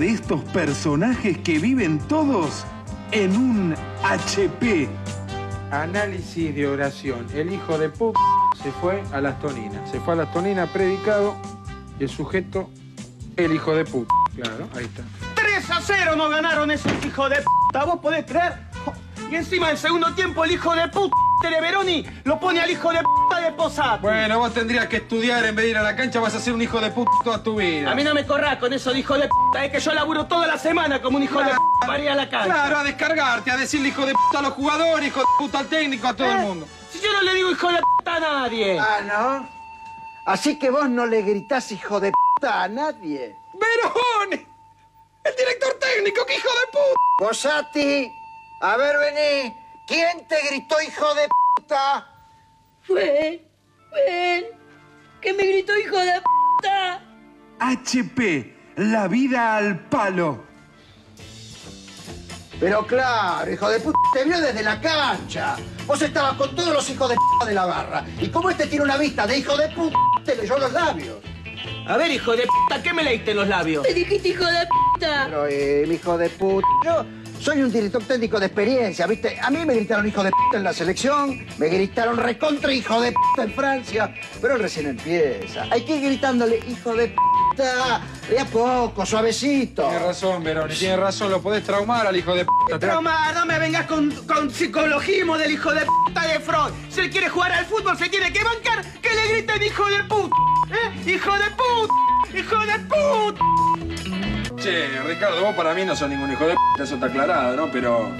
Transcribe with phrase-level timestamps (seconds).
[0.00, 2.64] de estos personajes que viven todos
[3.12, 4.88] en un HP.
[5.70, 7.26] Análisis de oración.
[7.34, 8.18] El hijo de puta
[8.62, 9.90] se fue a las toninas.
[9.90, 11.36] Se fue a las toninas predicado
[11.98, 12.70] y el sujeto,
[13.36, 14.14] el hijo de puta.
[14.34, 15.02] Claro, ahí está.
[15.34, 17.84] 3 a 0 no ganaron esos hijos de puta.
[17.84, 18.54] ¿Vos podés creer?
[19.30, 21.14] Y encima del segundo tiempo el hijo de puta
[21.48, 23.00] de Veroni lo pone al hijo de
[23.40, 24.02] de Posati.
[24.02, 26.52] Bueno, vos tendrías que estudiar en vez de ir a la cancha, vas a ser
[26.52, 27.90] un hijo de puta toda tu vida.
[27.90, 30.26] A mí no me corras con eso de hijo de puta, es que yo laburo
[30.26, 32.46] toda la semana como un hijo de puta para ir a la cancha.
[32.46, 35.66] Claro, a descargarte, a decirle hijo de puta a los jugadores, hijo de puta al
[35.66, 36.40] técnico, a todo el ¿Eh?
[36.40, 36.68] mundo.
[36.90, 38.78] Si yo no le digo hijo de puta a nadie.
[38.78, 39.48] Ah, ¿no?
[40.26, 43.36] Así que vos no le gritás hijo de puta a nadie.
[43.54, 44.46] ¡Veroni!
[45.24, 46.94] ¡El director técnico, qué hijo de puta!
[47.18, 48.12] Posati,
[48.60, 49.56] a ver, vení.
[49.86, 52.06] ¿Quién te gritó hijo de puta?
[52.90, 53.40] Fue,
[53.88, 54.46] fue él,
[55.20, 57.00] que me gritó hijo de puta.
[57.60, 60.42] HP, la vida al palo.
[62.58, 65.56] Pero claro, hijo de puta, te vio desde la cancha.
[65.86, 68.04] Vos estabas con todos los hijos de puta de la barra.
[68.20, 71.18] Y como este tiene una vista de hijo de puta, te leyó los labios.
[71.86, 73.84] A ver, hijo de puta, ¿qué me leíste en los labios?
[73.84, 75.26] Me dijiste hijo de puta.
[75.26, 77.06] Pero, eh, mi hijo de puta, yo
[77.40, 79.38] soy un director técnico de experiencia, ¿viste?
[79.40, 83.12] A mí me gritaron hijo de puta en la selección, me gritaron recontra hijo de
[83.12, 85.64] puta en Francia, pero él recién empieza.
[85.70, 87.08] Hay que ir gritándole hijo de
[87.50, 89.82] puta, de a poco, suavecito.
[89.88, 92.78] Tienes razón, Veroni, tienes razón, lo podés traumar al hijo de puta.
[92.78, 96.72] Te va- Trauma, no me vengas con, con psicologismo del hijo de puta de Freud.
[96.90, 100.04] Si él quiere jugar al fútbol, se tiene que bancar que le griten hijo de
[100.04, 100.36] puta.
[100.70, 101.10] ¿Eh?
[101.14, 102.38] ¡Hijo de puta!
[102.38, 103.99] ¡Hijo de puta!
[104.60, 107.72] Che, Ricardo, vos para mí no sos ningún hijo de puta, eso está aclarado, ¿no?
[107.72, 108.10] Pero...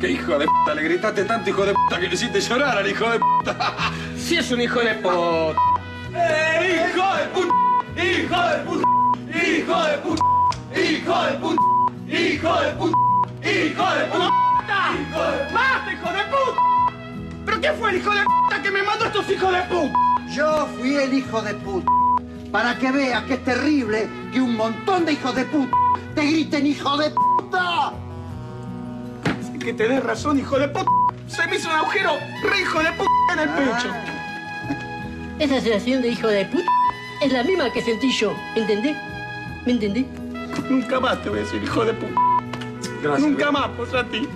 [0.00, 0.74] ¿Qué hijo de puta?
[0.74, 3.74] Le gritaste tanto hijo de puta que le hiciste llorar al hijo de puta.
[4.16, 5.60] Si es un hijo de puta.
[6.14, 7.54] ¡Eh, hijo de puta!
[8.02, 8.88] ¡Hijo de puta!
[9.38, 10.22] ¡Hijo de puta!
[10.80, 11.62] ¡Hijo de puta!
[12.08, 12.96] ¡Hijo de puta!
[13.42, 14.30] ¡Hijo de puta!
[14.96, 16.60] ¡Hijo de ¡Basta, hijo de puta!
[17.44, 19.92] ¿Pero quién fue el hijo de puta que me mandó estos hijos de puta?
[20.34, 21.86] Yo fui el hijo de puta.
[22.56, 25.76] Para que veas que es terrible que un montón de hijos de puta
[26.14, 27.92] te griten hijo de puta.
[29.38, 30.90] Así que tenés razón, hijo de puta.
[31.28, 32.12] Se me hizo un agujero
[32.42, 33.88] re hijo de puta en el pecho.
[35.38, 36.72] Esa sensación de hijo de puta
[37.20, 38.96] es la misma que sentí yo, ¿entendés?
[39.66, 40.06] ¿Me entendés?
[40.70, 42.20] Nunca más te voy a decir hijo de puta.
[43.02, 43.28] Gracias.
[43.28, 44.26] Nunca más, Posati.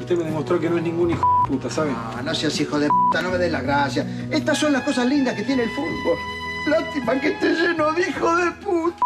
[0.00, 1.92] Usted me demostró que no es ningún hijo de puta, ¿sabe?
[1.96, 4.06] Ah, no seas hijo de puta, no me des la gracia.
[4.30, 6.39] Estas son las cosas lindas que tiene el fútbol.
[6.66, 8.98] Lástima que esté lleno de hijo de puta.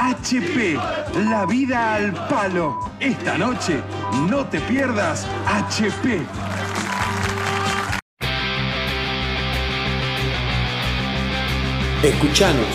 [0.00, 0.78] HP,
[1.30, 2.78] la vida al palo.
[2.98, 3.80] Esta noche,
[4.28, 6.26] no te pierdas HP.
[12.02, 12.66] Escuchanos,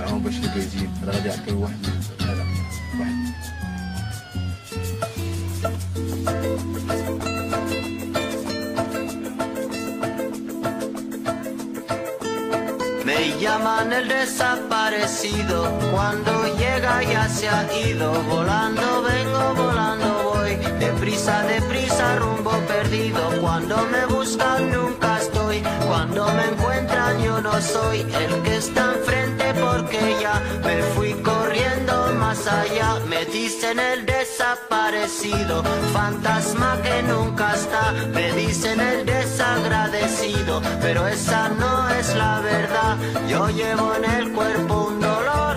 [0.00, 1.86] معاهم باش الكايزين أنا غادي يعطيو واحد.
[3.00, 3.34] واحد.
[13.40, 22.16] Llaman el desaparecido, cuando llega ya se ha ido, volando vengo, volando voy, deprisa, deprisa,
[22.16, 28.56] rumbo perdido, cuando me buscan nunca estoy, cuando me encuentran yo no soy el que
[28.58, 31.69] está enfrente porque ya me fui corriendo
[32.20, 41.08] más allá, me dicen el desaparecido, fantasma que nunca está, me dicen el desagradecido, pero
[41.08, 42.96] esa no es la verdad,
[43.26, 45.56] yo llevo en el cuerpo un dolor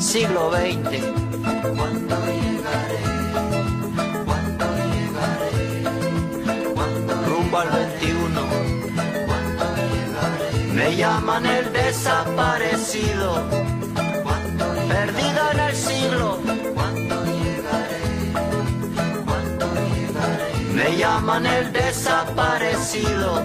[0.00, 1.02] siglo XX.
[1.76, 3.00] ¿Cuándo llegaré?
[4.24, 5.84] ¿Cuándo llegaré?
[6.74, 8.40] ¿Cuándo rumbo al 21?
[9.26, 10.72] ¿Cuándo llegaré?
[10.72, 13.44] Me llaman el desaparecido.
[14.22, 16.38] ¿Cuándo Perdido en el siglo.
[16.74, 18.02] ¿Cuándo llegaré?
[19.26, 20.72] ¿Cuándo llegaré?
[20.74, 23.44] Me llaman el desaparecido.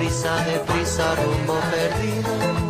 [0.00, 2.69] voy, deprisa, deprisa, rumbo perdido.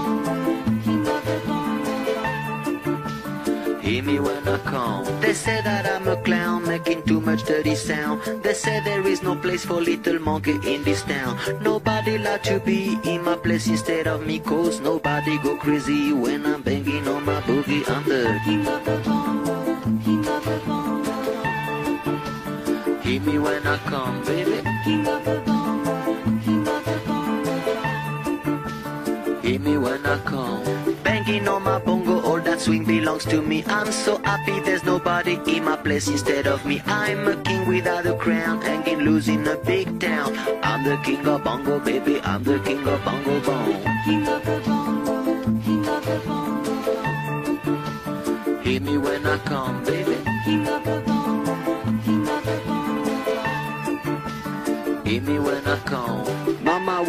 [4.01, 5.05] Hear me when I come.
[5.21, 8.23] They say that I'm a clown making too much dirty sound.
[8.41, 11.37] They say there is no place for little monkey in this town.
[11.61, 16.47] Nobody like to be in my place instead of me, cause nobody go crazy when
[16.47, 17.87] I'm banging on my boogie.
[17.87, 21.13] I'm the king of the bongo, king of the bongo.
[23.03, 24.63] Hear me when I come, baby.
[24.83, 27.51] King of the bongo, king of the bongo.
[29.41, 30.70] Hear me when I come.
[32.61, 33.63] Swing belongs to me.
[33.65, 36.81] I'm so happy there's nobody in my place instead of me.
[36.85, 40.37] I'm a king without a crown, hanging loose in a big town.
[40.61, 42.21] I'm the king of bongo, baby.
[42.21, 43.65] I'm the king of bongo bong.
[44.05, 45.33] King of the bongo,
[45.65, 46.71] king of the bongo.
[48.61, 50.10] Hear me when I come, baby.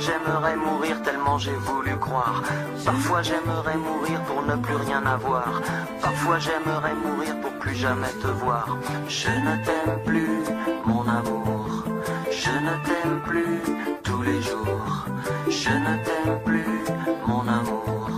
[0.00, 2.42] J'aimerais mourir tellement j'ai voulu croire.
[2.84, 5.60] Parfois j'aimerais mourir pour ne plus rien avoir.
[6.00, 8.66] Parfois j'aimerais mourir pour plus jamais te voir.
[9.08, 10.42] Je ne t'aime plus,
[10.84, 11.84] mon amour.
[12.30, 13.60] Je ne t'aime plus
[14.02, 15.06] tous les jours.
[15.48, 16.84] Je ne t'aime plus,
[17.26, 18.10] mon amour.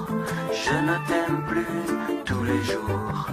[0.52, 3.26] Je ne t'aime plus tous les jours.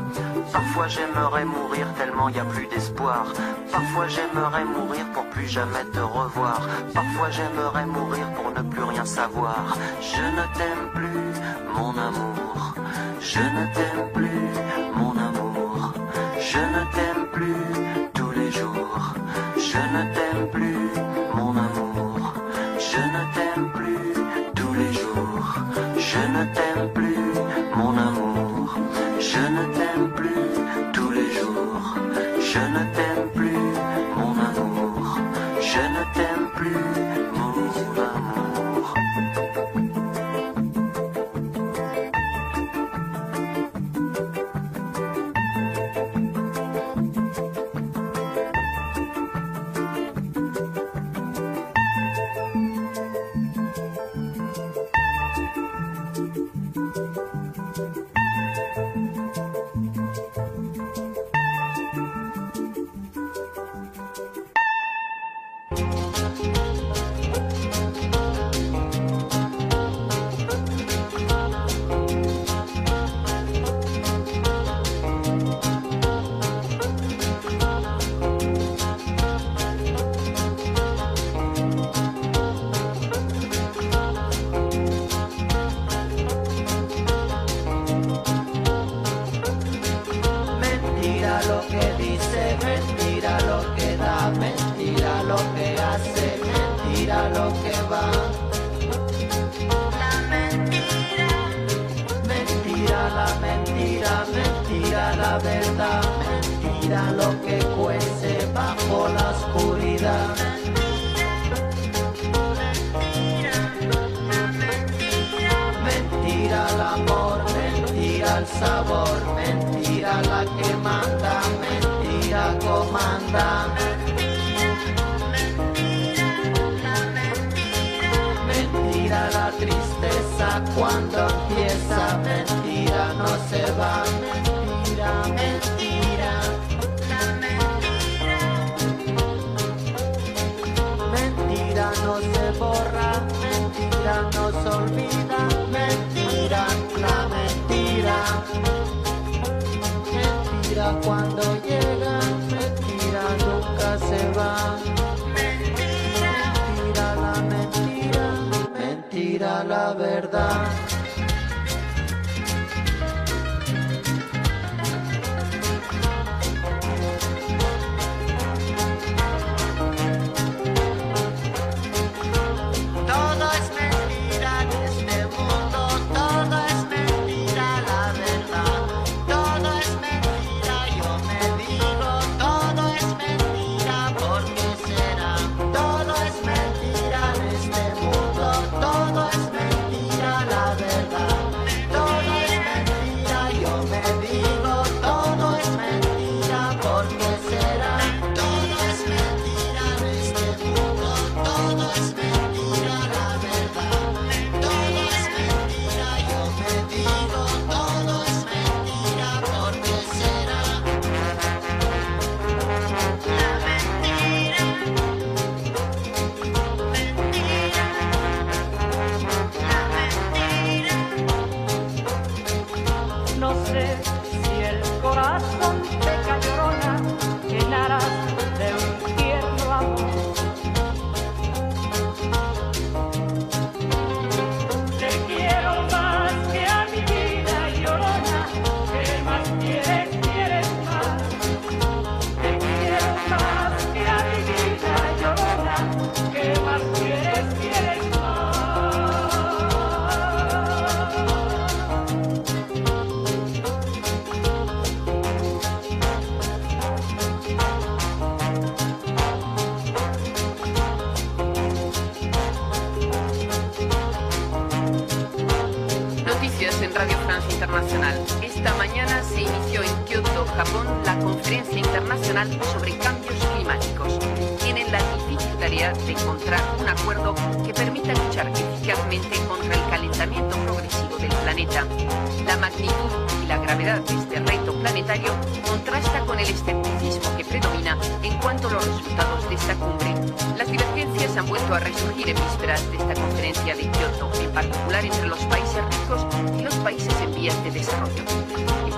[0.51, 3.25] Parfois j'aimerais mourir tellement y a plus d'espoir.
[3.72, 6.60] Parfois j'aimerais mourir pour plus jamais te revoir.
[6.94, 8.25] Parfois j'aimerais mourir
[8.63, 9.77] ne plus rien savoir.
[10.01, 11.33] Je ne t'aime plus,
[11.75, 12.75] mon amour.
[13.19, 14.49] Je ne t'aime plus,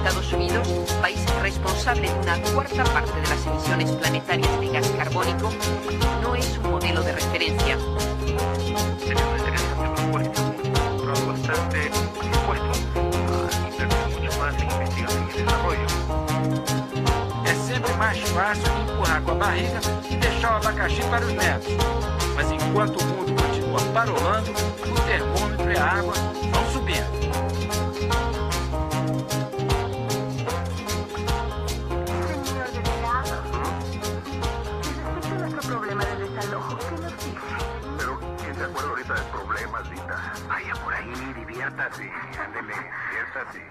[0.03, 0.67] Estados Unidos,
[0.99, 5.51] país responsable de una cuarta parte de las emisiones planetarias de gas carbónico,
[6.23, 7.77] no es un modelo de referencia.
[8.97, 9.25] Sería
[11.27, 11.91] bastante
[17.67, 21.73] sempre mais fácil empurrar com a barriga e deixar o abacaxi para os netos.
[22.35, 26.13] Mas enquanto o mundo continua parolando, o termômetro e a água
[26.51, 27.30] vão subindo.
[41.71, 42.73] Siéntate, ándele,
[43.09, 43.61] siéntate.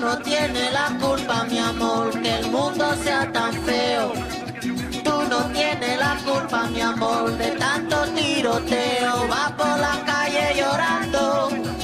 [0.00, 4.12] no tiene la culpa, mi amor, que el mundo sea tan feo.
[5.04, 9.28] Tú no tienes la culpa, mi amor, de tanto tiroteo.
[9.28, 10.11] Va por la.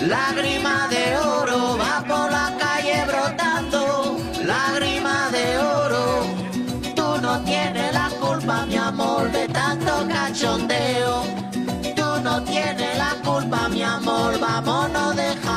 [0.09, 6.25] Lágrima de oro va por la calle brotando, lágrima de oro.
[6.97, 11.25] Tú no tienes la culpa, mi amor, de tanto cachondeo.
[11.94, 15.48] Tú no tienes la culpa, mi amor, vámonos, deja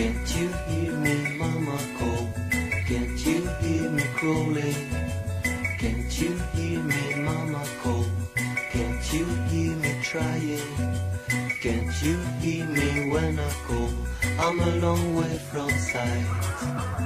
[0.00, 2.32] Can't you hear me, mama call?
[2.88, 4.74] Can't you hear me crawling?
[5.78, 8.06] Can't you hear me, mama call?
[8.72, 10.62] Can't you hear me trying?
[11.60, 13.90] Can't you hear me when I call?
[14.38, 16.99] I'm a long way from sight.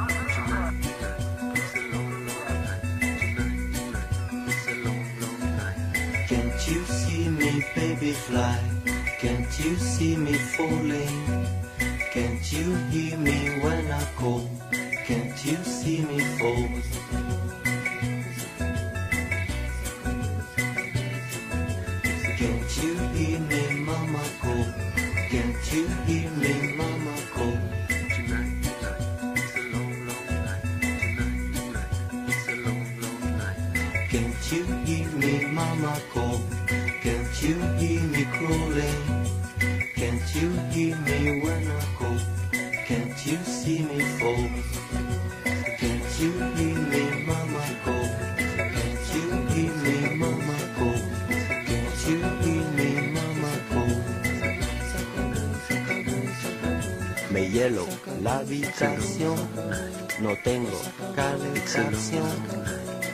[60.25, 60.81] No tengo
[61.15, 62.25] calefacción,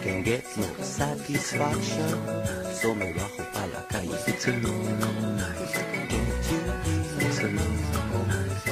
[0.01, 2.15] can get no satisfaction,
[2.73, 4.17] so me bajo pa' la calle.
[4.29, 5.57] It's a long, long night.
[7.19, 7.75] It's a long,
[8.13, 8.63] long night.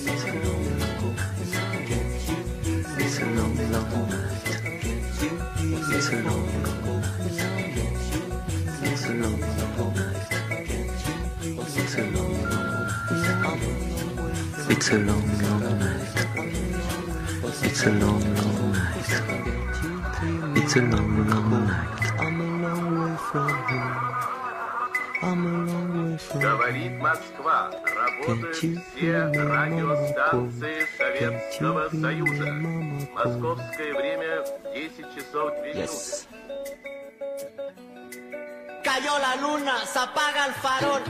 [0.00, 1.20] It's a long, long night.
[2.96, 4.40] It's a long, long night.
[5.92, 6.88] It's a long, long night.
[8.82, 10.24] It's a long, long night.
[11.76, 12.72] It's a long, long night.
[14.70, 15.43] It's a long, long night.
[26.34, 27.70] Говорит Москва.
[27.94, 32.52] Работают все радиостанции Советского Союза.
[33.14, 35.78] Московское время 10 часов 2 минуты.
[35.78, 36.26] Yes.
[38.82, 41.02] Cayó la luna, se apaga el farol.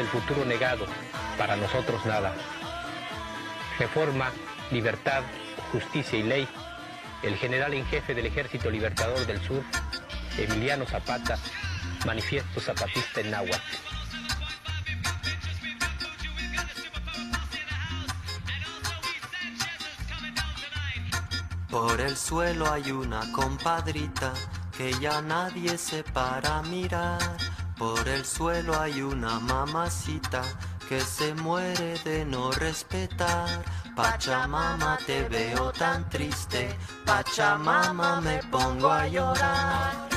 [0.00, 0.86] El futuro negado,
[1.36, 2.34] para nosotros nada.
[3.78, 4.30] Reforma,
[4.70, 5.22] libertad,
[5.72, 6.48] justicia y ley.
[7.22, 9.62] El general en jefe del Ejército Libertador del Sur,
[10.38, 11.38] Emiliano Zapata,
[12.06, 13.60] manifiesto zapatista en náhuatl.
[21.70, 24.32] Por el suelo hay una compadrita
[24.76, 27.49] que ya nadie se para mirar.
[27.80, 30.42] Por el suelo hay una mamacita
[30.86, 33.48] que se muere de no respetar.
[33.96, 40.10] Pachamama te veo tan triste, Pachamama me pongo a llorar.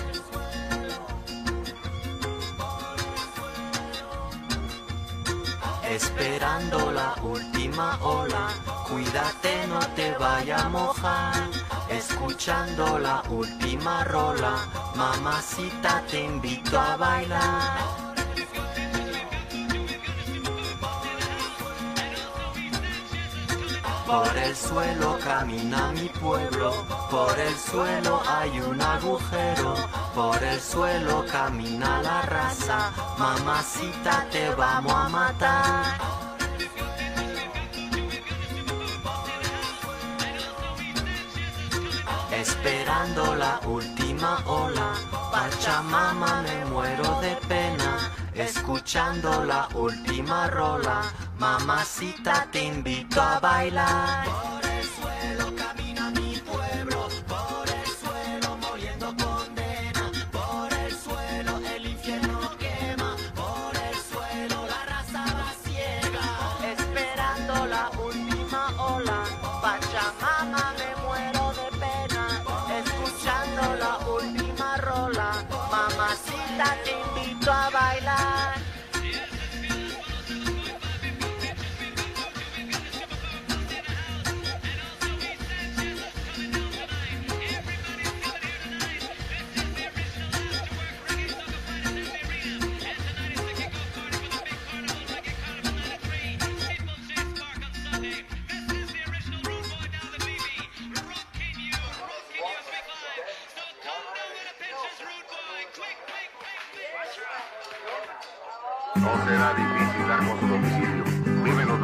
[5.89, 8.49] Esperando la última ola,
[8.89, 11.62] cuídate no te vaya a mojar.
[11.93, 14.55] Escuchando la última rola,
[14.95, 17.77] mamacita te invito a bailar.
[24.07, 26.73] Por el suelo camina mi pueblo,
[27.11, 29.75] por el suelo hay un agujero,
[30.15, 36.22] por el suelo camina la raza, mamacita te vamos a matar.
[42.43, 44.91] Esperando la última ola,
[45.31, 47.97] Pachamama me muero de pena.
[48.35, 51.03] Escuchando la última rola,
[51.39, 54.62] mamacita te invito a bailar.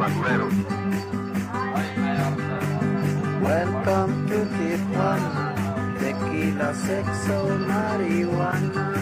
[0.00, 0.54] los basureros.
[3.42, 5.54] Welcome to Tijuana,
[5.98, 7.36] tequila, sexo,
[7.66, 8.94] marihuana.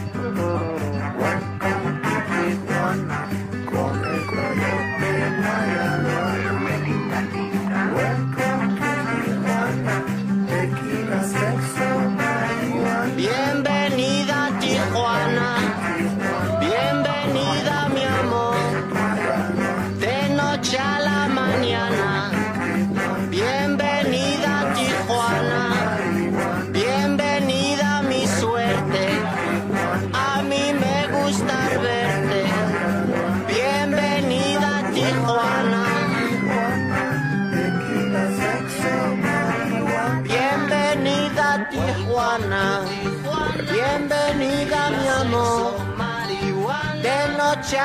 [47.71, 47.77] De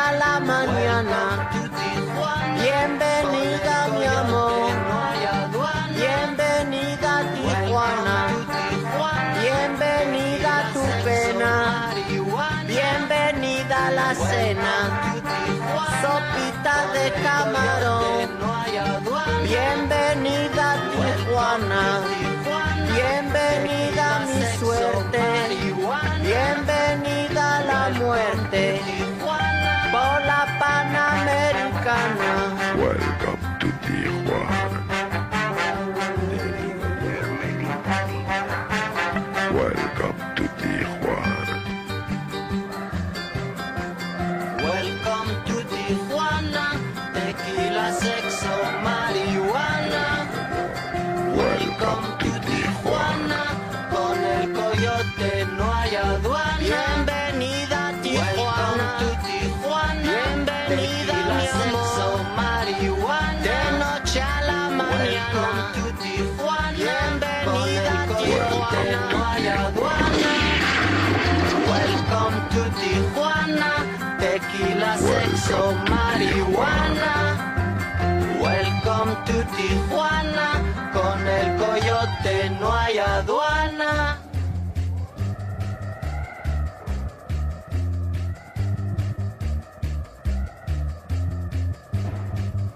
[79.57, 80.61] Tijuana,
[80.93, 84.19] con el coyote no hay aduana.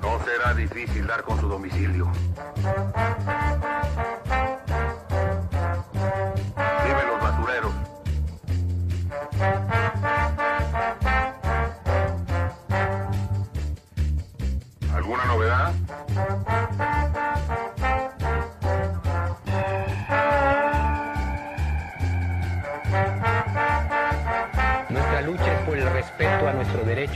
[0.01, 2.11] No será difícil dar con su domicilio.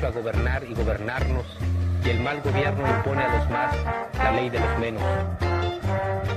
[0.07, 1.45] A gobernar y gobernarnos,
[2.03, 3.75] y el mal gobierno impone a los más
[4.17, 5.03] la ley de los menos.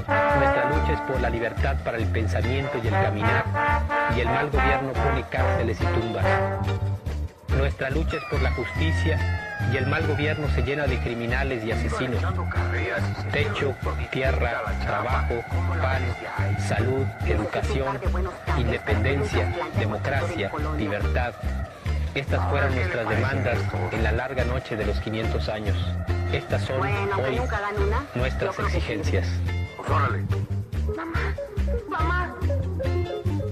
[0.06, 3.44] Nuestra lucha es por la libertad para el pensamiento y el caminar,
[4.16, 6.26] y el mal gobierno pone cárceles y tumbas.
[7.56, 9.18] Nuestra lucha es por la justicia,
[9.72, 12.22] y el mal gobierno se llena de criminales y asesinos.
[13.32, 13.74] Techo,
[14.10, 15.42] tierra, trabajo,
[15.80, 16.02] pan,
[16.58, 17.98] salud, educación,
[18.58, 21.32] independencia, democracia, libertad.
[22.14, 23.58] Estas fueron nuestras demandas
[23.90, 25.76] en la larga noche de los 500 años.
[26.32, 27.40] Estas son hoy
[28.14, 29.28] nuestras exigencias.
[30.96, 31.34] Mamá,
[31.88, 32.34] mamá.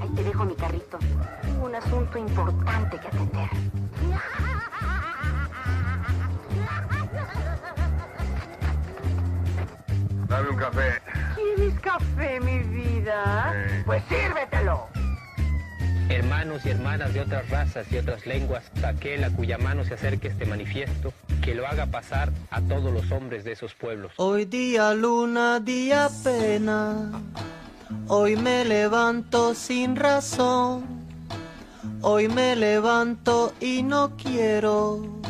[0.00, 0.98] Ahí te dejo mi carrito.
[1.42, 3.50] Tengo un asunto importante que atender.
[10.28, 11.02] Dame un café.
[11.34, 13.54] ¿Quieres café, mi vida?
[13.84, 14.88] Pues sírvetelo.
[16.12, 20.28] Hermanos y hermanas de otras razas y otras lenguas, aquel a cuya mano se acerque
[20.28, 24.12] este manifiesto, que lo haga pasar a todos los hombres de esos pueblos.
[24.16, 27.10] Hoy día luna, día pena.
[28.08, 30.84] Hoy me levanto sin razón.
[32.02, 35.22] Hoy me levanto y no quiero.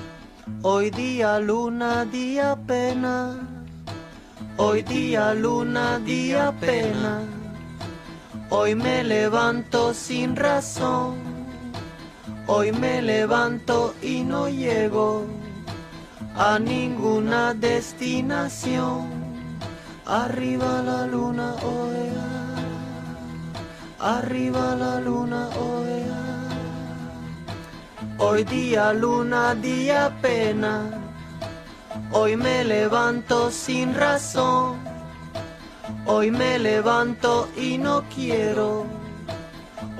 [0.62, 3.36] Hoy día luna, día pena.
[4.56, 7.41] Hoy día luna, día pena.
[8.54, 11.16] Hoy me levanto sin razón.
[12.46, 15.24] Hoy me levanto y no llego
[16.36, 19.06] a ninguna destinación.
[20.04, 22.28] Arriba la luna, oea.
[23.98, 26.22] Arriba la luna, oea.
[28.18, 30.90] Hoy día luna, día pena.
[32.10, 34.91] Hoy me levanto sin razón.
[36.04, 38.86] Hoy me levanto y no quiero.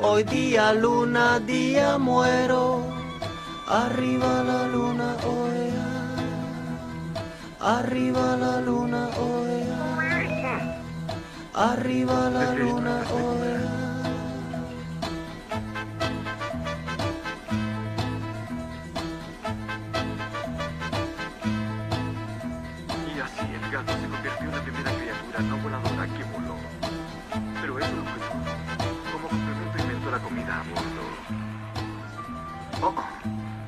[0.02, 2.84] Hoy día luna, día muero.
[3.68, 5.92] Arriba la luna, oea.
[7.60, 10.80] Arriba la luna, oea.
[11.54, 13.71] Arriba la luna, oea.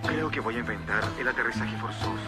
[0.03, 2.19] Creo que voy a inventar el aterrizaje forzoso.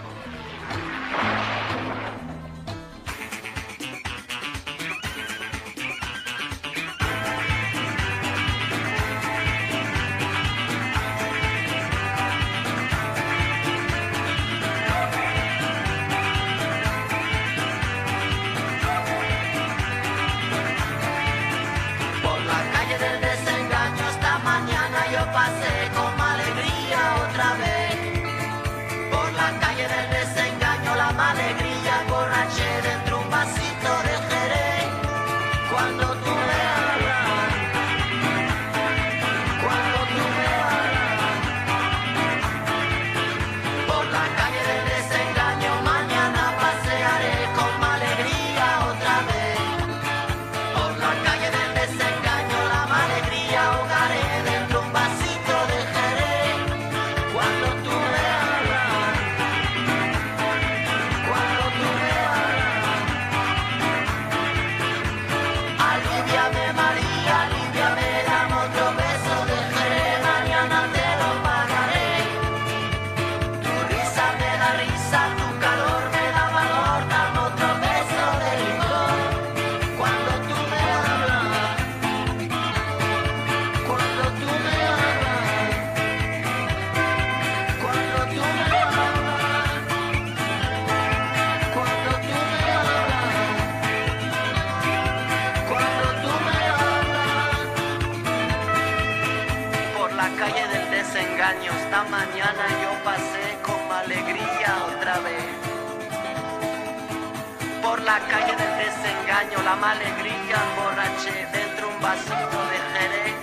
[109.45, 113.35] la mala alegría emborraché dentro un vasito de jerez.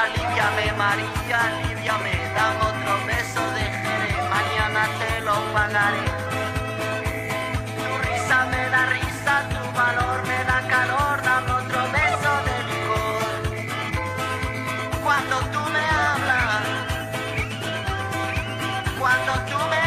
[0.00, 6.04] Aliviame María, aliviame, dame otro beso de jerez, mañana te lo pagaré.
[7.78, 13.32] Tu risa me da risa, tu valor me da calor, dame otro beso de licor.
[15.02, 16.64] Cuando tú me hablas,
[18.98, 19.81] cuando tú me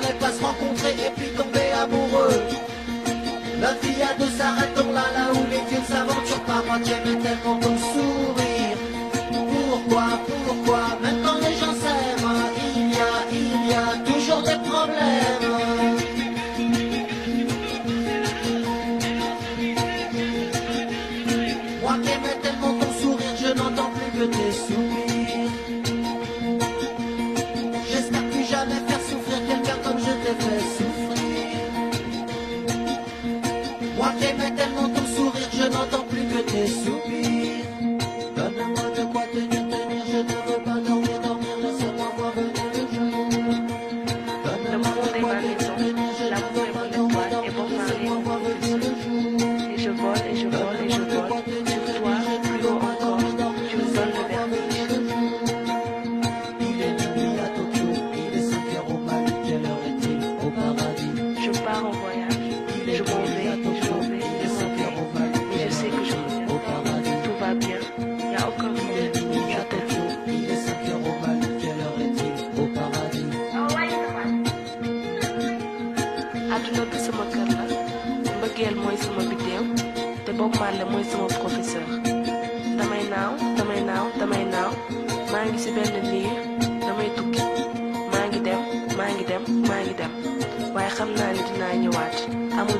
[0.00, 2.42] fallait pas se rencontrer et puis tomber amoureux.
[3.60, 7.18] Notre vie à deux s'arrête donc là, là où les vieux s'aventurent pas moi, j'aimais
[7.20, 8.76] tellement ton sourire.
[9.32, 10.06] Pourquoi,
[10.46, 12.30] pourquoi, même quand les gens s'aiment,
[12.76, 15.57] il y a, il y a toujours des problèmes.
[35.68, 36.97] je n'entends plus que tes sous.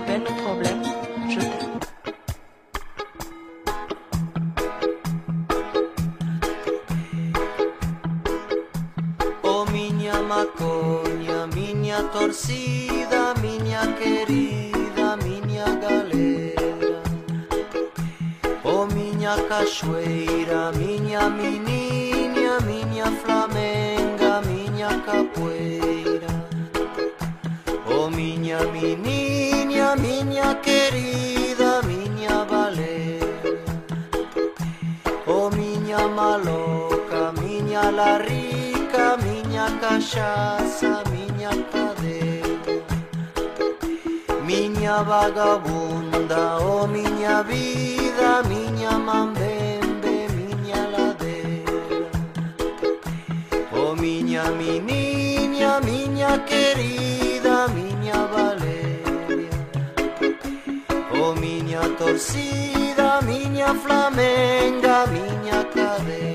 [0.08, 0.82] rappelle nos problèmes.
[1.28, 1.80] Je t'aime.
[9.42, 17.02] Oh miña macoña, miña torcida, minha querida, miña galera.
[18.64, 26.32] Oh miña cachoeira, miña menininha, minha flamenga, minha capoeira.
[27.90, 29.17] Oh minha menininha.
[39.98, 42.46] cachaça, miña cadea
[44.44, 52.10] Miña vagabunda, oh miña vida, miña mambembe, miña ladeira
[53.72, 59.50] Oh miña, mi niña, miña querida, miña valeria.
[61.20, 66.27] Oh miña torcida, miña flamenga, miña cadea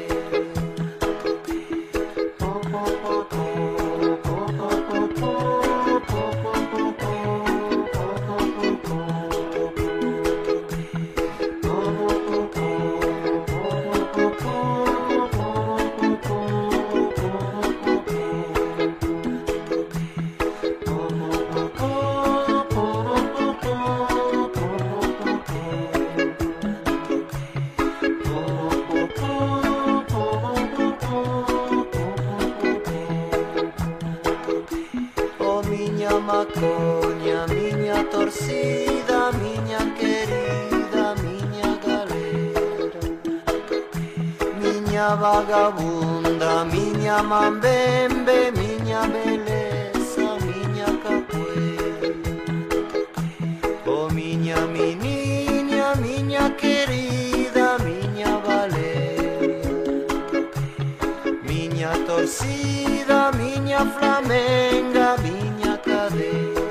[63.85, 66.61] flamenga, miña cadera.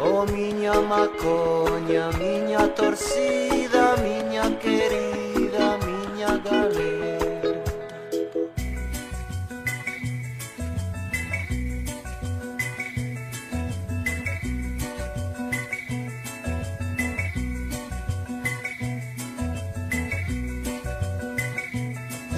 [0.00, 6.94] Oh miña macoña, miña torcida, miña querida, miña galera.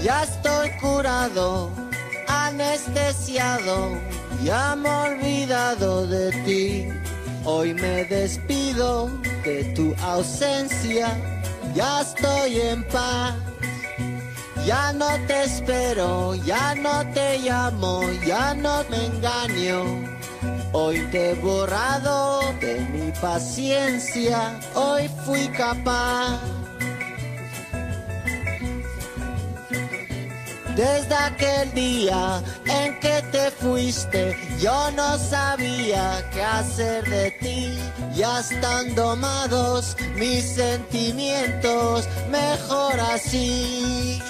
[0.02, 1.70] Ya estoy curado,
[2.76, 3.98] anestesiado,
[4.42, 6.88] ya me he olvidado de ti.
[7.44, 9.08] Hoy me despido
[9.44, 11.16] de tu ausencia,
[11.74, 13.34] ya estoy en paz.
[14.66, 19.84] Ya no te espero, ya no te llamo, ya no me engaño.
[20.72, 26.40] Hoy te he borrado de mi paciencia, hoy fui capaz.
[30.76, 37.78] Desde aquel día en que te fuiste, yo no sabía qué hacer de ti.
[38.14, 44.20] Ya están domados mis sentimientos, mejor así.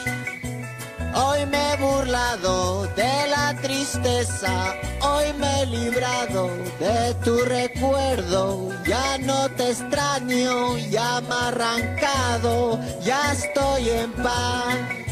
[1.17, 8.69] Hoy me he burlado de la tristeza, hoy me he librado de tu recuerdo.
[8.87, 15.06] Ya no te extraño, ya me arrancado, ya estoy en paz.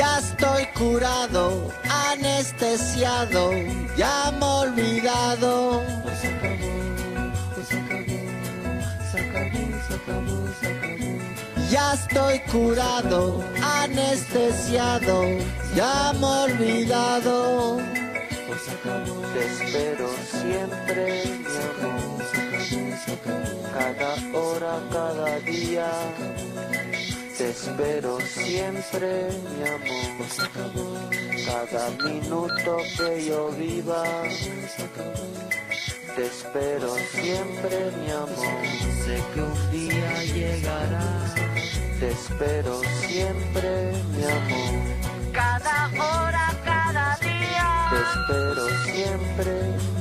[0.00, 3.52] Ya estoy curado, anestesiado,
[3.98, 5.82] ya me he olvidado.
[11.70, 15.22] Ya estoy curado, anestesiado,
[15.74, 17.76] ya me he olvidado.
[19.34, 20.08] Te espero
[20.40, 22.24] siempre, mi amor.
[23.74, 25.90] Cada hora, cada día.
[27.50, 31.08] Te espero siempre, mi amor.
[31.46, 34.04] Cada minuto que yo viva.
[36.14, 38.62] Te espero siempre, mi amor.
[39.04, 41.02] Sé que un día llegará.
[41.98, 45.32] Te espero siempre, mi amor.
[45.32, 49.52] Cada hora, cada día, Te espero siempre,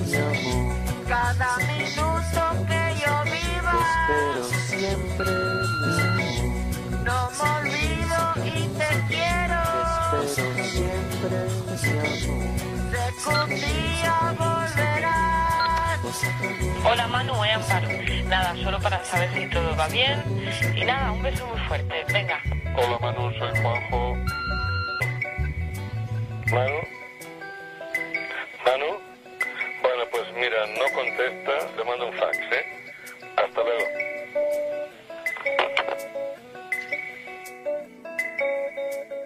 [0.06, 0.76] mi amor.
[1.08, 3.74] cada minuto que yo Te viva.
[3.90, 5.49] espero siempre.
[7.40, 9.62] Y te quiero.
[10.26, 11.38] Espero siempre,
[13.28, 13.48] amor.
[13.48, 16.00] Día volverás.
[16.84, 17.88] Hola Manu, eh, Amparo.
[18.26, 20.22] Nada, solo para saber si todo va bien.
[20.76, 22.06] Y nada, un beso muy fuerte.
[22.12, 22.42] Venga.
[22.76, 24.16] Hola Manu, soy Juanjo.
[26.52, 26.80] Manu.
[28.66, 29.00] Manu.
[29.82, 32.66] Bueno, pues mira, no contesta, le mando un fax, ¿eh?
[33.38, 33.86] Hasta luego.
[38.76, 39.19] Thank you.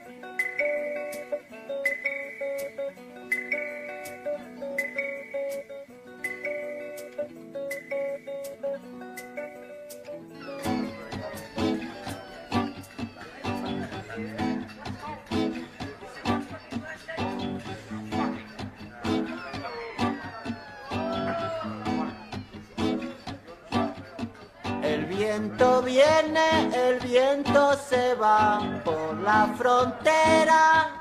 [25.34, 30.92] Viento viene, el viento se va por la frontera.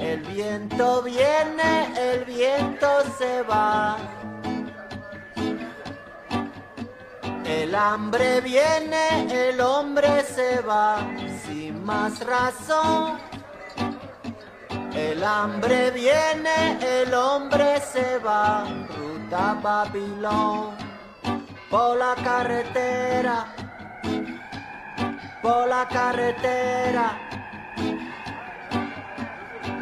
[0.00, 3.98] El viento viene, el viento se va.
[7.44, 10.98] El hambre viene, el hombre se va,
[11.46, 13.18] sin más razón.
[14.92, 18.64] El hambre viene, el hombre se va,
[18.96, 20.87] ruta Babilón,
[21.70, 23.46] por la carretera,
[25.42, 27.18] por la carretera.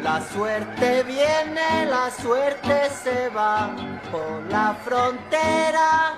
[0.01, 3.69] La suerte viene, la suerte se va,
[4.11, 6.15] por la frontera.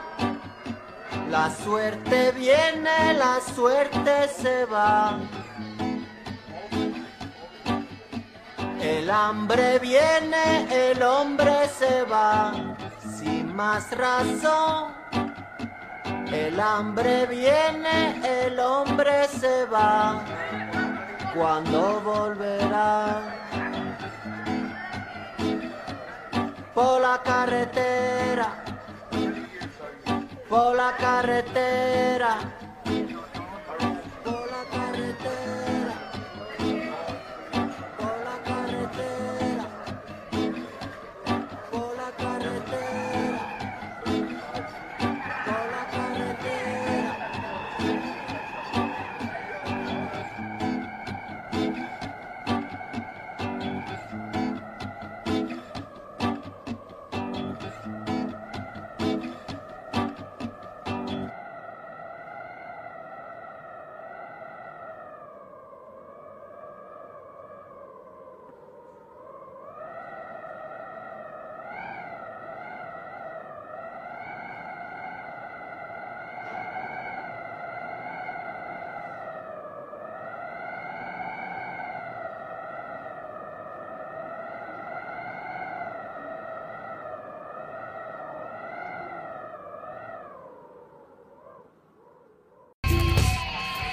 [1.30, 5.20] La suerte viene, la suerte se va.
[8.82, 12.54] El hambre viene, el hombre se va,
[13.18, 14.99] sin más razón.
[16.32, 20.24] El hambre viene, el hombre se va.
[21.34, 23.22] ¿Cuándo volverá?
[26.74, 28.64] Por la carretera,
[30.48, 32.59] por la carretera.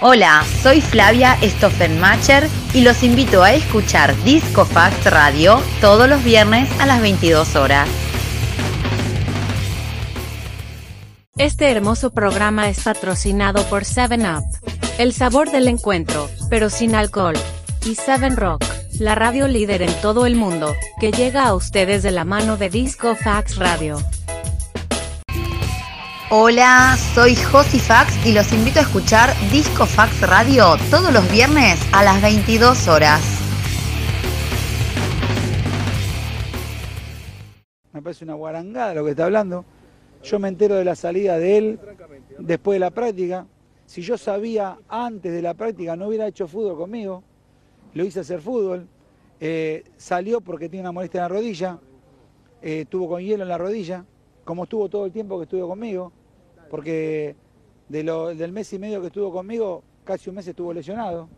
[0.03, 6.69] Hola, soy Flavia Stoffenmacher y los invito a escuchar Disco Fact Radio todos los viernes
[6.79, 7.89] a las 22 horas.
[11.39, 14.45] Este hermoso programa es patrocinado por 7up,
[14.99, 17.37] el sabor del encuentro, pero sin alcohol,
[17.87, 18.67] y 7 Rock,
[18.99, 22.69] la radio líder en todo el mundo, que llega a ustedes de la mano de
[22.69, 23.99] Disco Fax Radio.
[26.29, 31.79] Hola, soy Josi Fax y los invito a escuchar Disco Fax Radio todos los viernes
[31.93, 33.23] a las 22 horas.
[37.93, 39.65] Me parece una guarangada lo que está hablando.
[40.25, 41.81] Yo me entero de la salida de él
[42.41, 43.47] después de la práctica.
[43.87, 47.23] Si yo sabía antes de la práctica, no hubiera hecho fútbol conmigo.
[47.95, 48.89] Lo hice hacer fútbol.
[49.39, 51.79] Eh, salió porque tiene una molestia en la rodilla.
[52.63, 54.05] Eh, estuvo con hielo en la rodilla.
[54.47, 56.13] Como estuvo todo el tiempo que estuvo conmigo.
[56.71, 57.35] Porque
[57.89, 61.29] del mes y medio que estuvo conmigo, casi un mes estuvo lesionado.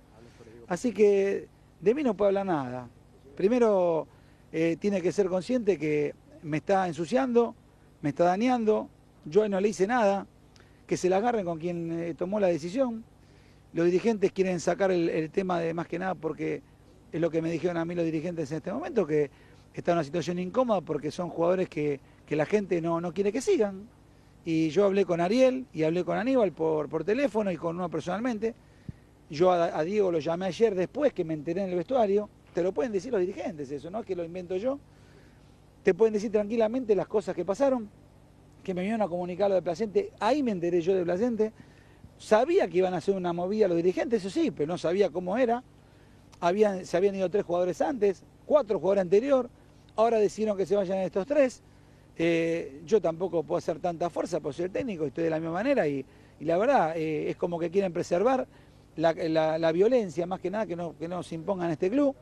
[0.69, 1.49] Así que
[1.81, 2.89] de mí no puede hablar nada.
[3.35, 4.07] Primero
[4.53, 7.55] eh, tiene que ser consciente que me está ensuciando,
[8.03, 8.91] me está dañando,
[9.25, 10.27] yo no le hice nada,
[10.87, 13.05] que se la agarren con quien eh, tomó la decisión.
[13.73, 16.63] Los dirigentes quieren sacar el, el tema de más que nada porque
[17.11, 19.31] es lo que me dijeron a mí los dirigentes en este momento, que
[19.73, 23.33] está en una situación incómoda porque son jugadores que, que la gente no, no quiere
[23.33, 23.89] que sigan.
[24.45, 27.89] Y yo hablé con Ariel y hablé con Aníbal por, por teléfono y con uno
[27.89, 28.55] personalmente.
[29.31, 32.29] Yo a, Diego lo llamé ayer después que me enteré en el vestuario.
[32.53, 34.79] Te lo pueden decir los dirigentes, eso no es que lo invento yo.
[35.83, 37.89] Te pueden decir tranquilamente las cosas que pasaron,
[38.63, 40.13] que me vinieron a comunicar lo de Placente.
[40.21, 41.53] Ahí me enteré yo de Placente.
[42.19, 45.39] Sabía que iban a hacer una movida los dirigentes, eso sí, pero no sabía cómo
[45.39, 45.63] era.
[46.41, 49.49] Habían, se habían ido tres jugadores antes, cuatro jugadores anterior.
[49.97, 51.63] Ahora decidieron que se vayan estos tres.
[52.21, 55.87] Eh, yo tampoco puedo hacer tanta fuerza, por ser técnico, estoy de la misma manera
[55.87, 56.05] y,
[56.41, 58.47] y la verdad eh, es como que quieren preservar
[58.97, 62.17] la, violencia, más que nada, que no, que no se imponga en este club.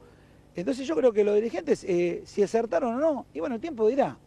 [0.55, 3.89] Entonces yo creo que los dirigentes, eh, si acertaron o no, y bueno, el tiempo
[3.89, 4.19] dirá.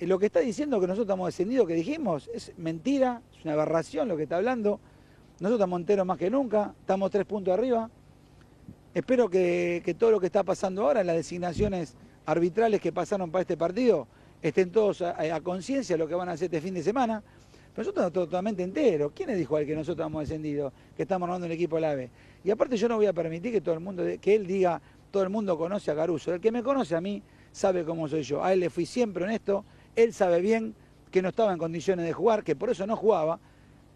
[0.00, 4.08] Lo que está diciendo que nosotros estamos descendidos, que dijimos, es mentira, es una aberración
[4.08, 4.80] lo que está hablando.
[5.40, 7.88] Nosotros estamos enteros más que nunca, estamos tres puntos arriba.
[8.92, 11.96] Espero que, que todo lo que está pasando ahora, las designaciones
[12.26, 14.06] arbitrales que pasaron para este partido,
[14.48, 17.22] estén todos a, conciencia de lo que van a hacer este fin de semana.
[17.74, 19.12] Pero nosotros estamos totalmente enteros.
[19.14, 22.10] ¿Quién les dijo al que nosotros estamos descendidos, que estamos armando el equipo del AVE?
[22.44, 24.80] Y aparte yo no voy a permitir que todo el mundo, que él diga,
[25.10, 26.32] todo el mundo conoce a Caruso.
[26.32, 27.22] El que me conoce a mí
[27.52, 28.42] sabe cómo soy yo.
[28.42, 29.64] A él le fui siempre honesto.
[29.94, 30.74] Él sabe bien
[31.10, 33.38] que no estaba en condiciones de jugar, que por eso no jugaba.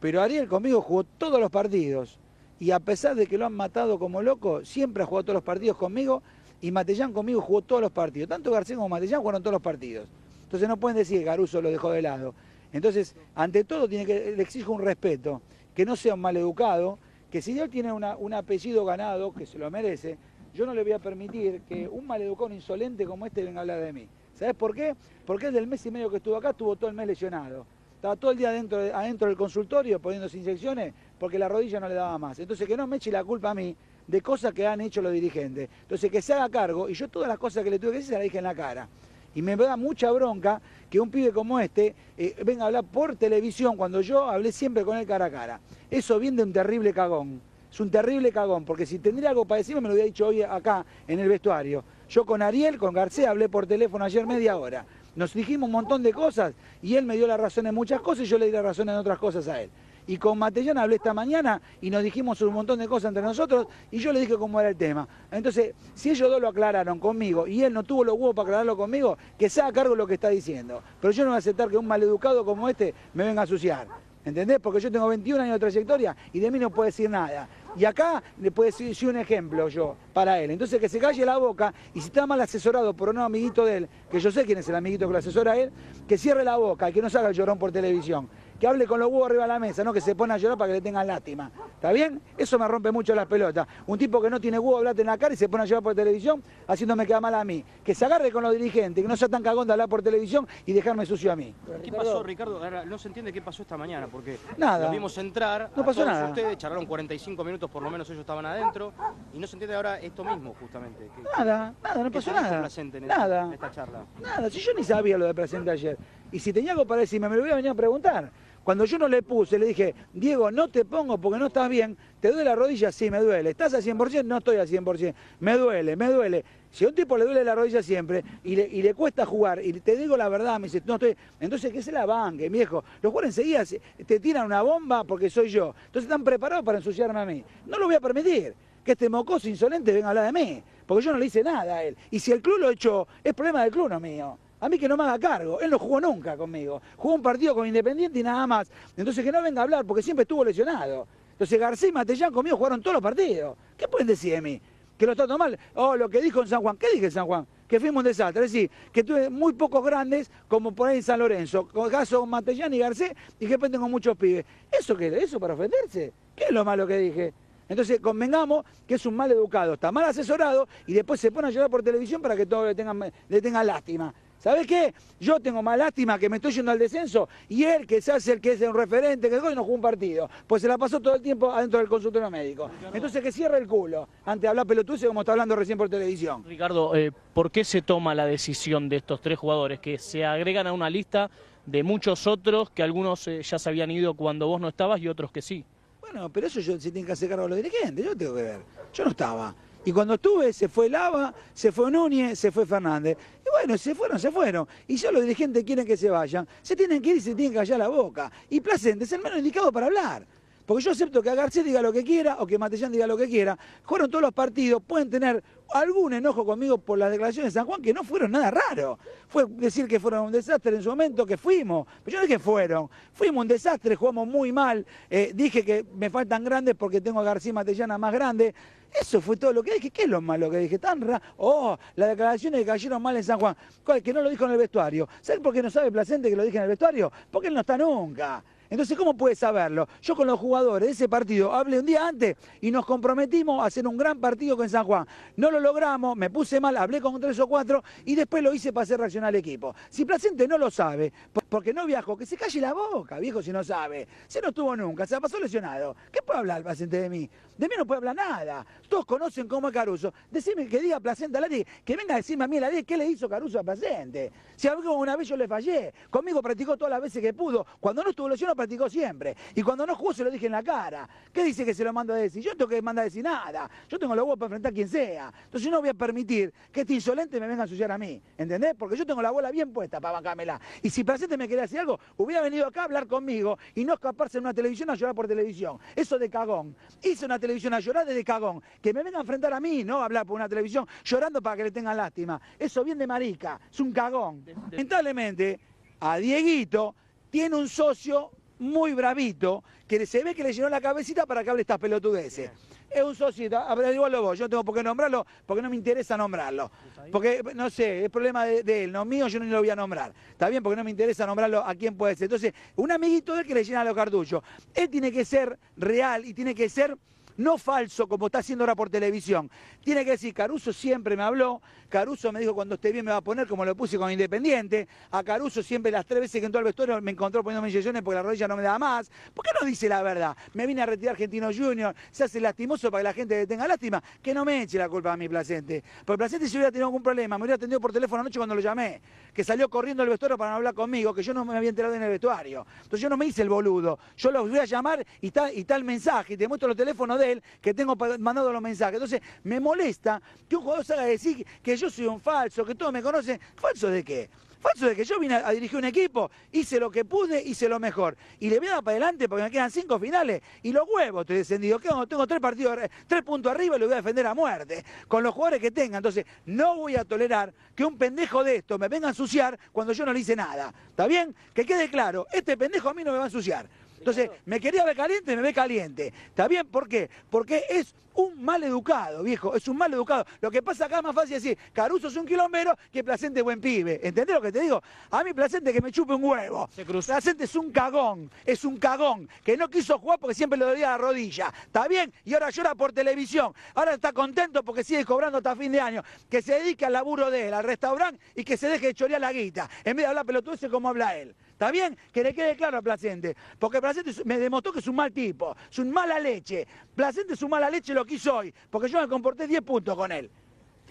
[0.00, 2.18] Pero Ariel conmigo jugó todos los partidos.
[2.58, 5.44] Y a pesar de que lo han matado como loco, siempre ha jugado todos los
[5.44, 6.22] partidos conmigo.
[6.60, 8.28] Y Matellán conmigo jugó todos los partidos.
[8.28, 10.08] Tanto García como Matellán jugaron todos los partidos.
[10.50, 12.34] Entonces no pueden decir que Caruso lo dejó de lado.
[12.72, 15.42] Entonces, ante todo, tiene que, le exijo un respeto,
[15.76, 16.98] que no sea un maleducado,
[17.30, 20.18] que si él tiene un apellido ganado, que se lo merece,
[20.52, 23.78] yo no le voy a permitir que un maleducado insolente como este venga a hablar
[23.80, 24.08] de mí.
[24.34, 24.96] ¿Sabes por qué?
[25.24, 27.64] Porque él del mes y medio que estuvo acá estuvo todo el mes lesionado.
[27.94, 31.88] Estaba todo el día adentro, de- adentro del consultorio poniéndose inyecciones porque la rodilla no
[31.88, 32.40] le daba más.
[32.40, 33.76] Entonces que no me eche la culpa a mí
[34.08, 35.68] de cosas que han hecho los dirigentes.
[35.82, 38.08] Entonces que se haga cargo y yo todas las cosas que le tuve que decir
[38.08, 38.88] se las dije en la cara.
[39.34, 43.16] Y me da mucha bronca que un pibe como este eh, venga a hablar por
[43.16, 45.60] televisión cuando yo hablé siempre con él cara a cara.
[45.90, 47.40] Eso viene de un terrible cagón.
[47.70, 50.42] Es un terrible cagón, porque si tendría algo para decirme me lo hubiera dicho hoy
[50.42, 51.84] acá en el vestuario.
[52.08, 54.84] Yo con Ariel, con García, hablé por teléfono ayer media hora.
[55.14, 58.26] Nos dijimos un montón de cosas y él me dio la razón en muchas cosas
[58.26, 59.70] y yo le di la razón en otras cosas a él.
[60.10, 63.68] Y con Matellán hablé esta mañana y nos dijimos un montón de cosas entre nosotros
[63.92, 65.06] y yo le dije cómo era el tema.
[65.30, 68.76] Entonces, si ellos dos lo aclararon conmigo y él no tuvo los huevos para aclararlo
[68.76, 70.82] conmigo, que se haga cargo lo que está diciendo.
[71.00, 73.86] Pero yo no voy a aceptar que un maleducado como este me venga a ensuciar.
[74.24, 74.58] ¿Entendés?
[74.58, 77.48] Porque yo tengo 21 años de trayectoria y de mí no puede decir nada.
[77.76, 80.50] Y acá le puede decir un ejemplo yo para él.
[80.50, 83.76] Entonces que se calle la boca y si está mal asesorado por un amiguito de
[83.76, 85.70] él, que yo sé quién es el amiguito que lo asesora a él,
[86.08, 88.28] que cierre la boca y que no se haga el llorón por televisión.
[88.60, 90.58] Que hable con los huevos arriba de la mesa, no que se pone a llorar
[90.58, 91.50] para que le tengan lástima.
[91.76, 92.20] ¿Está bien?
[92.36, 93.66] Eso me rompe mucho las pelotas.
[93.86, 95.82] Un tipo que no tiene huevo hablarte en la cara y se pone a llorar
[95.82, 97.64] por televisión, haciéndome quedar mal a mí.
[97.82, 100.46] Que se agarre con los dirigentes, que no sea tan cagón de hablar por televisión
[100.66, 101.54] y dejarme sucio a mí.
[101.82, 102.62] ¿Qué pasó, Ricardo?
[102.62, 104.82] Ahora, no se entiende qué pasó esta mañana, porque Nada.
[104.84, 106.28] los vimos entrar, No a pasó todos nada.
[106.28, 108.92] ustedes charlaron 45 minutos, por lo menos ellos estaban adentro,
[109.32, 111.08] y no se entiende ahora esto mismo, justamente.
[111.16, 112.58] que- Nada, nada, no ¿Qué pasó nada.
[112.58, 113.44] en esta- Nada.
[113.46, 114.04] en esta charla?
[114.20, 115.96] Nada, si yo ni sabía lo de presente ayer.
[116.30, 118.30] Y si tenía algo para decirme, me lo hubiera venido a preguntar.
[118.64, 121.96] Cuando yo no le puse, le dije, Diego, no te pongo porque no estás bien.
[122.20, 122.92] ¿Te duele la rodilla?
[122.92, 123.50] Sí, me duele.
[123.50, 124.24] ¿Estás al 100%?
[124.24, 125.14] No estoy al 100%.
[125.40, 126.44] Me duele, me duele.
[126.70, 129.64] Si a un tipo le duele la rodilla siempre y le, y le cuesta jugar,
[129.64, 131.16] y te digo la verdad, me dice, no estoy.
[131.40, 132.84] Entonces, ¿qué se la banque, viejo?
[133.02, 135.74] Los jugadores enseguida se- te tiran una bomba porque soy yo.
[135.86, 137.42] Entonces están preparados para ensuciarme a mí.
[137.66, 138.54] No lo voy a permitir.
[138.84, 140.62] Que este mocoso insolente venga a hablar de mí.
[140.86, 141.96] Porque yo no le hice nada a él.
[142.10, 144.38] Y si el club lo echó, es problema del club, no mío.
[144.60, 145.60] A mí que no me haga cargo.
[145.60, 146.82] Él no jugó nunca conmigo.
[146.96, 148.70] Jugó un partido con Independiente y nada más.
[148.96, 151.06] Entonces que no venga a hablar porque siempre estuvo lesionado.
[151.32, 153.56] Entonces García y Matellán conmigo jugaron todos los partidos.
[153.76, 154.60] ¿Qué pueden decir de mí?
[154.98, 155.58] Que lo trato mal.
[155.74, 156.76] Oh, lo que dijo en San Juan.
[156.76, 157.46] ¿Qué dije en San Juan?
[157.66, 158.44] Que fuimos un desastre.
[158.44, 161.66] Es decir, que tuve muy pocos grandes como por ahí en San Lorenzo.
[161.90, 164.44] Caso Matellán y Garcés y que después tengo muchos pibes.
[164.70, 165.06] ¿Eso qué?
[165.06, 166.12] ¿Eso para ofenderse?
[166.36, 167.32] ¿Qué es lo malo que dije?
[167.70, 171.50] Entonces convengamos que es un mal educado, está mal asesorado y después se pone a
[171.52, 174.12] llorar por televisión para que todos le tengan, le tengan lástima.
[174.40, 174.94] ¿Sabes qué?
[175.20, 178.32] Yo tengo más lástima que me estoy yendo al descenso y él que se hace
[178.32, 180.98] el que es un referente, que hoy no jugó un partido, pues se la pasó
[180.98, 182.70] todo el tiempo adentro del consultorio médico.
[182.94, 186.42] Entonces que cierre el culo antes de hablar pelotuce como está hablando recién por televisión.
[186.46, 190.66] Ricardo, eh, ¿por qué se toma la decisión de estos tres jugadores que se agregan
[190.66, 191.30] a una lista
[191.66, 195.08] de muchos otros que algunos eh, ya se habían ido cuando vos no estabas y
[195.08, 195.66] otros que sí?
[196.00, 198.60] Bueno, pero eso yo se tiene que hacer cargo los dirigentes, yo tengo que ver.
[198.94, 199.54] Yo no estaba.
[199.84, 203.16] Y cuando estuve, se fue Lava, se fue Núñez, se fue Fernández.
[203.44, 204.66] Y bueno, se fueron, se fueron.
[204.86, 207.52] Y si los dirigentes quieren que se vayan, se tienen que ir y se tienen
[207.52, 208.30] que callar la boca.
[208.50, 210.26] Y Placente es el menos indicado para hablar.
[210.70, 213.26] Porque yo acepto que Garcés diga lo que quiera o que Matellán diga lo que
[213.26, 213.58] quiera.
[213.82, 217.82] Jugaron todos los partidos, pueden tener algún enojo conmigo por las declaraciones de San Juan,
[217.82, 218.96] que no fueron nada raro.
[219.26, 221.88] Fue decir que fueron un desastre en su momento, que fuimos.
[222.04, 222.88] Pero yo no dije que fueron.
[223.12, 224.86] Fuimos un desastre, jugamos muy mal.
[225.10, 228.54] Eh, dije que me faltan grandes porque tengo a García y Matellana más grande.
[228.98, 229.90] Eso fue todo lo que dije.
[229.90, 230.78] ¿Qué es lo malo que dije?
[230.78, 233.56] Tan ra Oh, las declaraciones que cayeron mal en San Juan.
[234.02, 235.08] Que no lo dijo en el vestuario.
[235.20, 237.12] ¿Sabes por qué no sabe Placente que lo dije en el vestuario?
[237.30, 238.42] Porque él no está nunca.
[238.70, 239.88] Entonces, ¿cómo puede saberlo?
[240.00, 243.66] Yo con los jugadores de ese partido hablé un día antes y nos comprometimos a
[243.66, 245.04] hacer un gran partido con San Juan.
[245.36, 248.72] No lo logramos, me puse mal, hablé con tres o cuatro y después lo hice
[248.72, 249.74] para hacer reaccionar al equipo.
[249.88, 253.42] Si Placente no lo sabe, por- porque no viajó, que se calle la boca, viejo,
[253.42, 254.06] si no sabe.
[254.28, 255.96] Si no estuvo nunca, se la pasó lesionado.
[256.12, 257.28] ¿Qué puede hablar Placente de mí?
[257.58, 258.64] De mí no puede hablar nada.
[258.88, 260.14] Todos conocen cómo es Caruso.
[260.30, 262.96] Decime que diga Placente al aire, que venga a decirme a mí al aire qué
[262.96, 264.30] le hizo Caruso a Placente.
[264.54, 267.66] Si algo una vez yo le fallé, conmigo practicó todas las veces que pudo.
[267.80, 269.34] Cuando no estuvo lesionado practicó siempre.
[269.54, 271.08] Y cuando no jugó se lo dije en la cara.
[271.32, 272.42] ¿Qué dice que se lo mando a decir?
[272.42, 273.70] Yo no tengo que mandar a decir nada.
[273.88, 275.32] Yo tengo los huevos para enfrentar a quien sea.
[275.44, 278.20] Entonces yo no voy a permitir que este insolente me venga a ensuciar a mí.
[278.36, 278.74] ¿Entendés?
[278.76, 280.60] Porque yo tengo la bola bien puesta para bancármela.
[280.82, 283.94] Y si Placente me quería decir algo, hubiera venido acá a hablar conmigo y no
[283.94, 285.78] escaparse en una televisión a llorar por televisión.
[285.96, 286.76] Eso de cagón.
[287.02, 288.62] Hice una televisión a llorar desde cagón.
[288.82, 291.56] Que me venga a enfrentar a mí, no a hablar por una televisión llorando para
[291.56, 292.40] que le tengan lástima.
[292.58, 293.58] Eso bien de marica.
[293.70, 294.44] Es un cagón.
[294.70, 295.58] Lamentablemente,
[296.00, 296.94] a Dieguito
[297.30, 301.50] tiene un socio muy bravito, que se ve que le llenó la cabecita para que
[301.50, 302.50] hable estas pelotudeces.
[302.90, 306.16] Es un socito, averigualo vos, yo no tengo por qué nombrarlo, porque no me interesa
[306.16, 306.70] nombrarlo.
[307.10, 309.76] Porque, no sé, es problema de, de él, no mío, yo ni lo voy a
[309.76, 310.12] nombrar.
[310.30, 312.24] Está bien, porque no me interesa nombrarlo a quién puede ser.
[312.24, 314.42] Entonces, un amiguito de él que le llena los cartuchos.
[314.74, 316.96] Él tiene que ser real y tiene que ser
[317.36, 319.50] no falso como está haciendo ahora por televisión.
[319.82, 323.18] Tiene que decir, Caruso siempre me habló, Caruso me dijo cuando esté bien me va
[323.18, 326.58] a poner como lo puse con Independiente, a Caruso siempre las tres veces que entró
[326.58, 329.10] al vestuario me encontró poniéndome inyecciones porque la rodilla no me da más.
[329.34, 330.36] ¿Por qué no dice la verdad?
[330.54, 334.02] Me vine a retirar Argentino Junior, se hace lastimoso para que la gente tenga lástima,
[334.22, 335.82] que no me eche la culpa a mi Placente.
[336.04, 338.60] Porque Placente si hubiera tenido algún problema, me hubiera atendido por teléfono anoche cuando lo
[338.60, 339.00] llamé,
[339.34, 341.94] que salió corriendo al vestuario para no hablar conmigo, que yo no me había enterado
[341.94, 342.66] en el vestuario.
[342.76, 345.32] Entonces yo no me hice el boludo, yo lo voy a llamar y
[345.72, 347.29] el mensaje, y te muestro los teléfonos de
[347.60, 348.94] que tengo mandado los mensajes.
[348.94, 352.74] Entonces me molesta que un jugador salga a decir que yo soy un falso, que
[352.74, 353.40] todos me conocen.
[353.56, 354.30] ¿Falso de qué?
[354.60, 357.66] Falso de que yo vine a, a dirigir un equipo, hice lo que pude, hice
[357.66, 358.14] lo mejor.
[358.40, 361.22] Y le voy a dar para adelante porque me quedan cinco finales y los huevos
[361.22, 361.78] estoy descendido.
[361.78, 362.06] ¿Qué hago?
[362.06, 364.84] Tengo tres partidos, eh, tres puntos arriba y lo voy a defender a muerte.
[365.08, 365.96] Con los jugadores que tenga.
[365.96, 369.94] Entonces, no voy a tolerar que un pendejo de esto me venga a ensuciar cuando
[369.94, 370.74] yo no le hice nada.
[370.90, 371.34] ¿Está bien?
[371.54, 373.66] Que quede claro, este pendejo a mí no me va a ensuciar.
[374.00, 376.12] Entonces, me quería ver caliente, me ve caliente.
[376.26, 376.66] ¿Está bien?
[376.66, 377.10] ¿Por qué?
[377.28, 380.24] Porque es un mal educado, viejo, es un mal educado.
[380.40, 383.44] Lo que pasa acá es más fácil decir, Caruso es un quilombero que Placente es
[383.44, 384.00] buen pibe.
[384.02, 384.82] ¿Entendés lo que te digo?
[385.10, 386.68] A mí Placente que me chupe un huevo.
[387.06, 390.90] Placente es un cagón, es un cagón, que no quiso jugar porque siempre le dolía
[390.90, 391.52] la rodilla.
[391.64, 392.12] ¿Está bien?
[392.24, 393.52] Y ahora llora por televisión.
[393.74, 396.02] Ahora está contento porque sigue cobrando hasta fin de año.
[396.28, 399.20] Que se dedique al laburo de él, al restaurante y que se deje de chorear
[399.20, 399.68] la guita.
[399.84, 401.34] En vez de hablar pelotudeces como habla él.
[401.60, 401.94] ¿Está bien?
[402.10, 403.36] Que le quede claro a Placente.
[403.58, 406.66] Porque Placente me demostró que es un mal tipo, es un mala leche.
[406.94, 410.10] Placente es un mala leche lo que soy, porque yo me comporté 10 puntos con
[410.10, 410.30] él.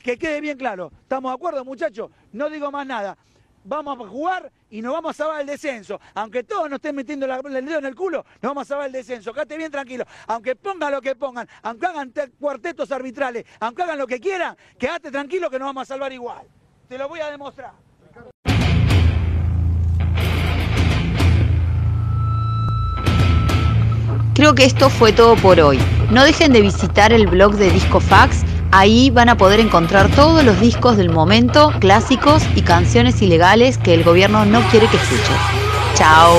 [0.03, 0.91] Que quede bien claro.
[1.01, 2.11] ¿Estamos de acuerdo, muchachos?
[2.33, 3.17] No digo más nada.
[3.63, 5.99] Vamos a jugar y nos vamos a salvar el descenso.
[6.13, 8.85] Aunque todos nos estén metiendo la- el dedo en el culo, nos vamos a salvar
[8.85, 9.33] el descenso.
[9.33, 10.05] Quédate bien tranquilo.
[10.27, 14.55] Aunque pongan lo que pongan, aunque hagan te- cuartetos arbitrales, aunque hagan lo que quieran,
[14.77, 16.45] quédate tranquilo que nos vamos a salvar igual.
[16.87, 17.88] Te lo voy a demostrar.
[24.39, 25.77] Creo que esto fue todo por hoy.
[26.11, 28.45] No dejen de visitar el blog de Discofax.
[28.71, 33.93] Ahí van a poder encontrar todos los discos del momento, clásicos y canciones ilegales que
[33.93, 35.35] el gobierno no quiere que escuches.
[35.95, 36.37] Chao.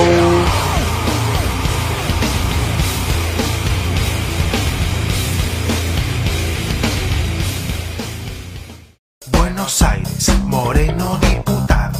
[9.30, 11.98] Buenos Aires, Moreno diputado.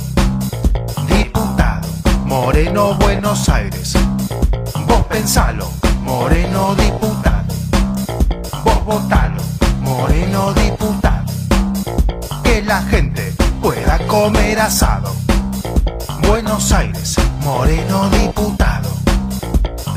[1.15, 1.87] Diputado,
[2.25, 3.93] Moreno Buenos Aires.
[4.87, 5.71] Vos pensalo,
[6.11, 7.55] Moreno diputado.
[8.65, 9.41] Vos votalo,
[9.81, 11.33] Moreno diputado.
[12.43, 13.33] Que la gente
[13.63, 15.15] pueda comer asado.
[16.27, 18.89] Buenos Aires, Moreno diputado.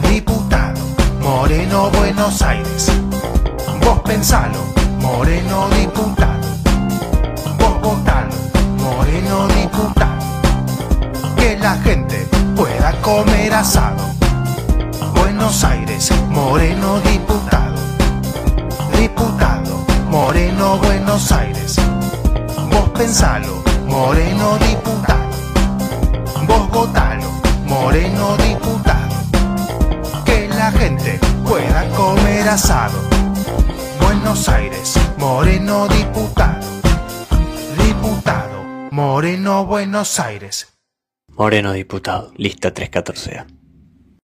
[0.08, 0.80] Diputado,
[1.20, 2.92] Moreno Buenos Aires.
[3.84, 4.60] Vos pensalo,
[5.00, 6.48] Moreno diputado.
[7.58, 8.36] Vos votalo,
[8.78, 10.22] Moreno diputado.
[11.38, 14.13] Que la gente pueda comer asado.
[15.44, 17.76] Buenos Aires, Moreno diputado.
[18.98, 21.76] Diputado, Moreno Buenos Aires.
[22.72, 25.30] Vos pensalo, Moreno diputado.
[26.48, 27.30] Vos votalo,
[27.66, 29.16] Moreno diputado.
[30.24, 32.98] Que la gente pueda comer asado.
[34.00, 36.66] Buenos Aires, Moreno diputado.
[37.86, 40.74] Diputado, Moreno Buenos Aires.
[41.28, 43.53] Moreno diputado, lista 314A.